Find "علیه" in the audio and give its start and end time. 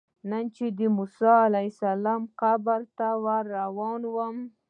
1.47-1.69